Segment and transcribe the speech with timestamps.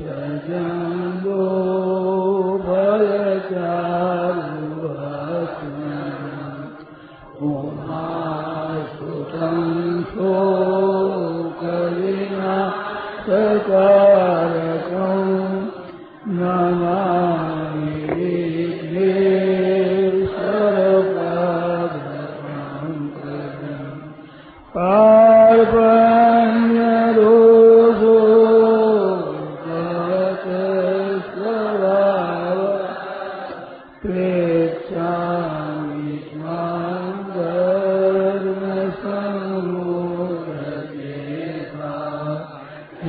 [0.00, 0.08] 天
[0.56, 0.89] 涯。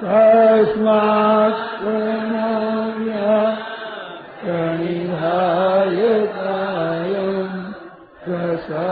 [0.00, 0.98] कस्मा
[4.42, 6.06] कणि भय
[8.26, 8.86] कसा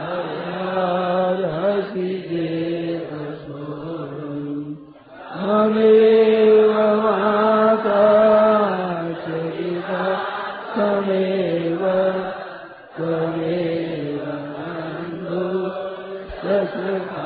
[16.76, 17.17] Deus.